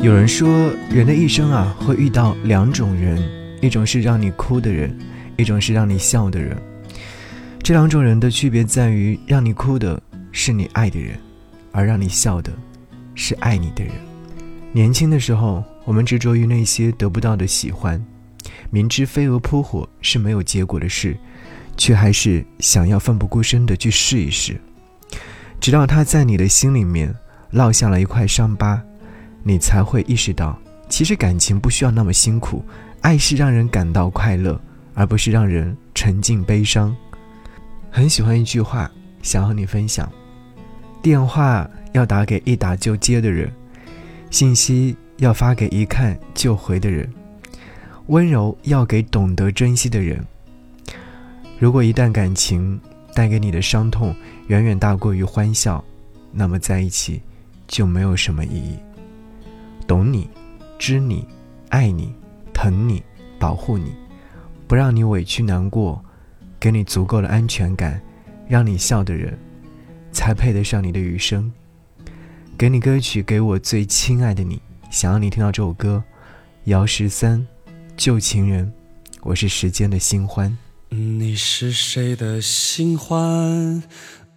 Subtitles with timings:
[0.00, 3.20] 有人说，人的一生啊，会遇到两种人，
[3.60, 4.96] 一种是让你哭的人，
[5.36, 6.56] 一种是让你笑的人。
[7.60, 11.18] 这两种人的区别在于，让你哭的是你爱的人，
[11.72, 12.52] 而让你笑的，
[13.14, 13.92] 是爱你的人。
[14.70, 18.00] 年轻的时候，我们执着于那些得不到的喜欢，
[18.70, 21.16] 明知飞蛾扑火是没有结果的事，
[21.76, 24.60] 却还是想要奋不顾身的去试一试，
[25.58, 27.12] 直到他在你的心里面
[27.52, 28.80] 烙下了一块伤疤。
[29.48, 30.58] 你才会意识到，
[30.88, 32.64] 其实感情不需要那么辛苦，
[33.00, 34.60] 爱是让人感到快乐，
[34.92, 36.94] 而不是让人沉浸悲伤。
[37.88, 38.90] 很喜欢一句话，
[39.22, 40.10] 想和你分享：
[41.00, 43.48] 电话要打给一打就接的人，
[44.32, 47.08] 信息要发给一看就回的人，
[48.08, 50.26] 温柔要给懂得珍惜的人。
[51.56, 52.80] 如果一旦感情
[53.14, 54.12] 带给你的伤痛
[54.48, 55.82] 远远大过于欢笑，
[56.32, 57.22] 那么在一起
[57.68, 58.76] 就没有什么意义。
[59.86, 60.28] 懂你，
[60.78, 61.26] 知你，
[61.68, 62.12] 爱你，
[62.52, 63.02] 疼你，
[63.38, 63.92] 保护你，
[64.66, 66.04] 不让你委屈难过，
[66.58, 68.00] 给你足够的安全感，
[68.48, 69.38] 让你笑的人，
[70.10, 71.52] 才配得上你的余生。
[72.58, 74.60] 给你歌曲，给我最亲爱的你，
[74.90, 76.02] 想要你听到这首歌。
[76.64, 77.46] 姚十三，
[77.96, 78.72] 旧情人，
[79.22, 80.56] 我是时间的新欢。
[80.88, 83.82] 你是谁的新欢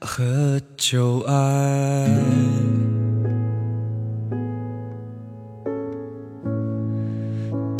[0.00, 2.97] 和旧爱？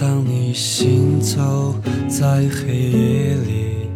[0.00, 1.74] 当你行走
[2.06, 3.90] 在黑夜里，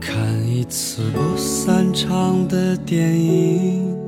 [0.00, 0.16] 看
[0.48, 3.98] 一次不散场的电影，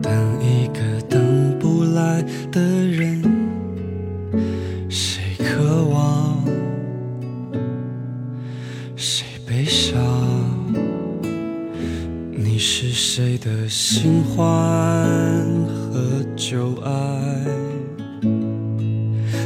[0.00, 3.22] 等一个等不来的人，
[4.88, 6.42] 谁渴望，
[8.96, 10.13] 谁悲伤？
[12.66, 14.42] 是谁的新欢？
[15.92, 16.90] 和旧爱，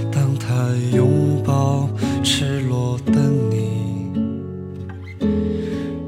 [0.08, 1.90] 当他拥抱
[2.22, 3.20] 赤裸的
[3.50, 4.12] 你，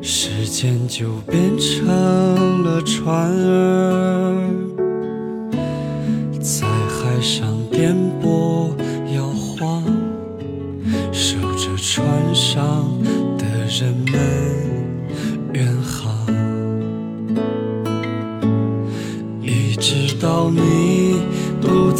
[0.01, 4.49] 时间就变成了船儿，
[6.41, 8.71] 在海上颠簸
[9.17, 9.83] 摇晃，
[11.13, 12.89] 守着船上
[13.37, 14.30] 的人们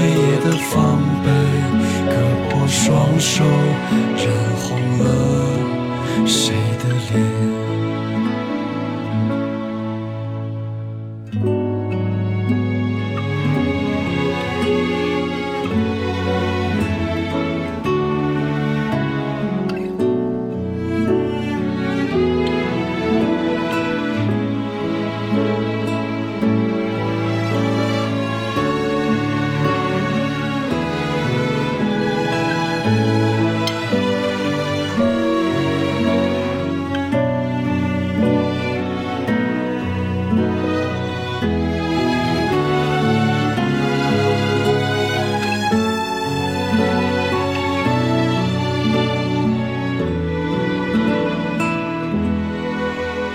[0.00, 1.28] 黑夜的防备，
[2.08, 2.14] 割
[2.48, 3.44] 破双手，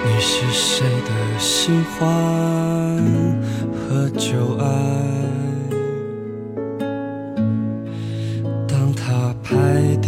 [0.07, 1.99] 你是谁的新欢
[3.73, 4.54] 和旧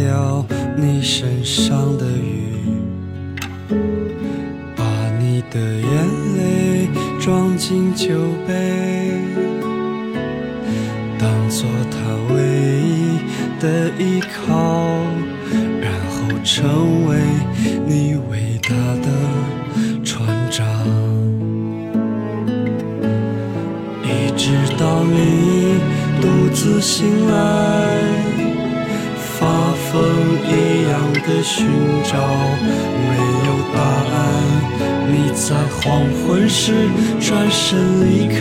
[0.08, 0.42] 掉
[0.74, 2.64] 你身上的雨，
[4.74, 4.82] 把
[5.20, 5.90] 你的眼
[6.38, 6.88] 泪
[7.20, 8.14] 装进酒
[8.46, 9.12] 杯，
[11.18, 11.98] 当做他
[12.32, 12.40] 唯
[12.80, 13.18] 一
[13.60, 14.56] 的依靠，
[15.78, 17.18] 然后成为
[17.86, 18.70] 你伟大
[19.02, 19.08] 的。
[20.02, 20.64] 船长，
[24.02, 25.78] 一直到你
[26.22, 28.17] 独自醒来，
[31.26, 31.66] 的寻
[32.04, 32.16] 找，
[33.08, 33.14] 没
[33.46, 34.16] 有答案。
[35.10, 36.72] 你在黄昏时
[37.20, 38.36] 转身离开，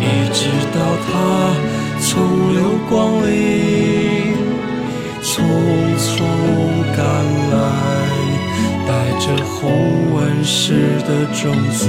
[0.00, 0.38] 一直
[0.74, 1.10] 到他
[2.00, 2.06] 从
[2.54, 2.56] 流
[2.88, 2.92] 光
[3.26, 3.30] 里
[5.22, 5.30] 匆
[5.98, 6.06] 匆
[6.96, 6.98] 赶
[7.50, 7.56] 来。
[8.88, 11.80] 带着红纹石的种子。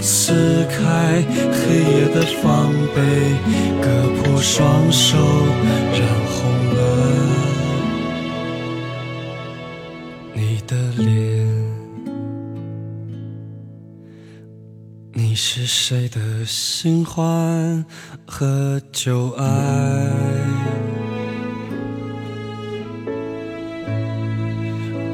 [0.00, 2.98] 撕开黑夜的防备，
[3.80, 3.86] 割
[4.16, 5.16] 破双手，
[15.64, 17.84] 是谁的新欢
[18.26, 19.44] 和旧爱？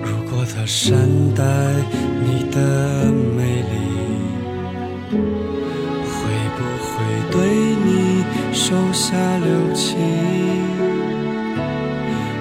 [0.03, 0.97] 如果他善
[1.35, 1.45] 待
[2.25, 3.75] 你的美丽，
[6.01, 6.17] 会
[6.57, 6.89] 不会
[7.31, 7.37] 对
[7.85, 8.25] 你
[8.55, 9.99] 手下留情？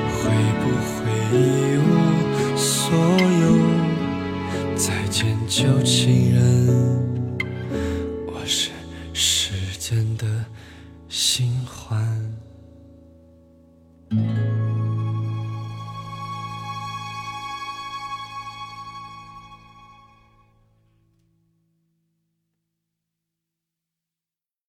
[0.07, 0.31] 会
[0.61, 0.95] 不会
[1.33, 1.35] 一
[1.77, 1.91] 无
[2.55, 2.87] 所
[3.41, 3.45] 有？
[4.77, 6.36] 再见，旧情人，